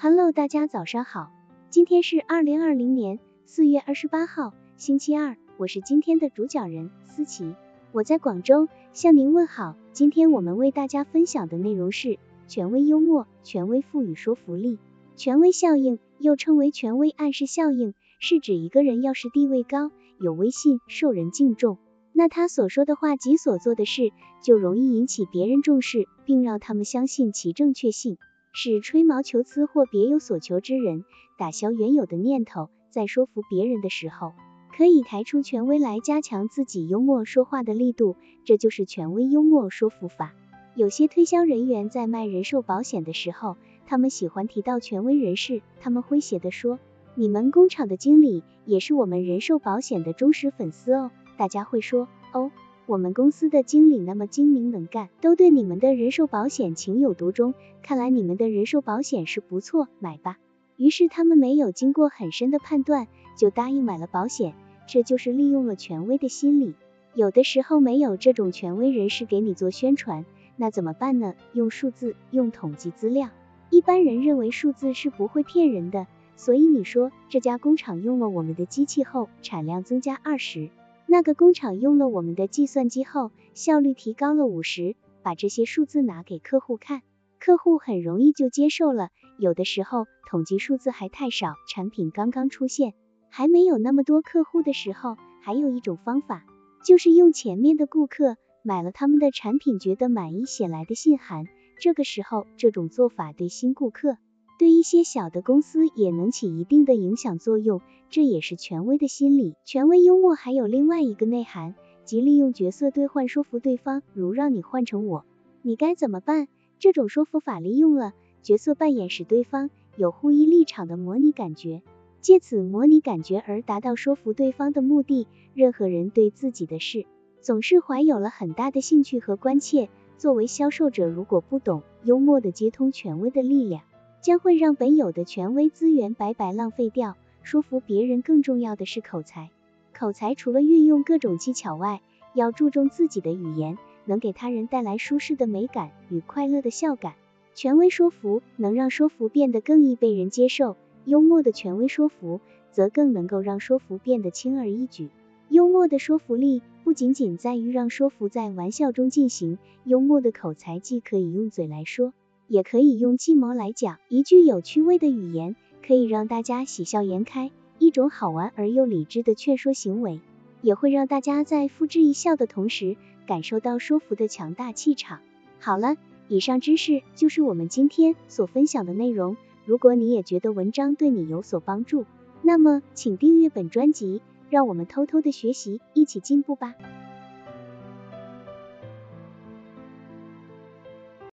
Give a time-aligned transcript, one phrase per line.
[0.00, 1.32] Hello，大家早上好，
[1.70, 7.56] 今天是二零二零年四月二十八号，星期二，我是今天的主讲人思琪，
[7.90, 9.74] 我在广州向您问好。
[9.92, 12.16] 今天我们为大家分享的内容是
[12.46, 14.78] 权威幽默，权威赋予说服力。
[15.16, 21.76] 权威效应又称为权威暗示效应，是指一个人要是地位高、有威信、受人敬重，
[22.12, 24.12] 那他所说的话及所做的事
[24.44, 28.16] 就容易引起别人重视，并让他们相信其正确性。
[28.60, 31.04] 使吹毛求疵或别有所求之人
[31.36, 34.32] 打消原有的念头，在说服别人的时候，
[34.76, 40.34] 可以抬出权威来加强自己幽默说话的力度，这就是权威幽默说服法。
[40.74, 46.80] 有些推销人员在卖人寿保险的时候，他们喜欢提到权威人士，他们诙谐的说
[47.14, 52.50] ：“你们工厂的经理也是我们人寿保险的忠实粉丝哦。”大家会说：“哦。”
[52.88, 57.52] 我们公司的经理那么精明能干，都对你们的人寿保险情有独钟，
[57.82, 60.38] 看来你们的人寿保险是不错，买吧。
[60.78, 64.54] 于是他们没有经过很深的判断，就答应买了保险，
[64.86, 66.72] 这就是利用了权威的心理。
[67.12, 70.24] 有的时候没有这种权威人士给你做宣传，
[70.56, 71.34] 那怎么办呢？
[71.52, 73.28] 用数字，用统计资料。
[73.68, 80.70] 一般人认为数字是不会骗人的，所以你说这家工厂用了我们的机器后，产量增加二十。
[81.10, 84.94] 那个工厂用了我们的计算机后，效率提高了五十。
[85.22, 87.02] 把这些数字拿给客户看，
[87.38, 89.08] 客户很容易就接受了。
[89.38, 92.94] 有的时候统计数字还太少，产品刚刚出现，
[93.28, 96.44] 还没有那么多客户的时候，还有一种方法，
[96.84, 101.46] 就是用前面的顾客买了他们的产品觉得满意写来的信函。
[101.80, 104.16] 这个时候，这种做法对新顾客。
[104.58, 109.54] 对一些小的公司也能起一定的影响作用，这也是权威的心理。
[109.64, 114.02] 权威幽默还有另外一个内涵，即利用角色兑换说服对方。
[114.14, 115.24] 如让你换成我，
[115.62, 116.48] 你该怎么办？
[116.80, 121.82] 这种说服法利用了角色扮演，使对方有互依立场的模拟感觉，
[122.20, 125.28] 借此模拟感觉而达到说服对方的目的。
[125.54, 127.06] 任何人对自己的事
[127.40, 129.88] 总是怀有了很大的兴趣和关切。
[130.16, 133.82] 作为销售者，如果不懂幽默的接通权威的力量，
[134.20, 137.16] 将会让本有的权威资源白白浪费掉。
[137.42, 139.50] 说服别人更重要的是口才，
[139.94, 142.02] 口才除了运用各种技巧外，
[142.34, 147.14] 要注重自己的语言能给他人带来舒适的美感与快乐的笑感。
[147.54, 152.40] 权威说服能让说服变得更易被人接受，幽默的权威说服
[152.70, 155.08] 则更能够让说服变得轻而易举。
[155.48, 162.12] 幽默的说服力不仅仅在于让说服在玩笑中进行，幽默的口才既可以用嘴来说。
[162.48, 165.54] 也可以用计谋来讲，一句有趣味的语言
[165.86, 170.20] 可以让大家喜笑颜开，一种好玩而又理智的劝说行为，
[170.62, 175.20] 也会让大家在付之一笑的同时，感受到说服的强大气场。
[175.60, 175.96] 好了，
[176.28, 179.36] 以上知识就是我们今天所分享的内容。
[179.64, 182.06] 如果你也觉得文章对你有所帮助，
[182.40, 186.74] 那么请订阅本专辑，让我们偷偷的学习，一起进步吧。